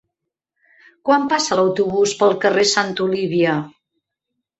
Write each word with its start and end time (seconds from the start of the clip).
Quan 1.09 1.27
passa 1.33 1.57
l'autobús 1.59 2.13
pel 2.21 2.33
carrer 2.47 2.65
Santa 2.71 3.05
Olívia? 3.09 3.53